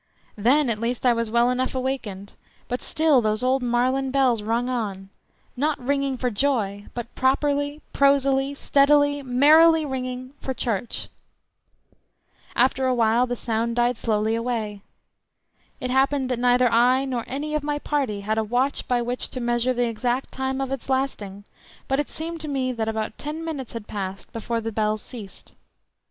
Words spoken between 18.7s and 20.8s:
by which to measure the exact time of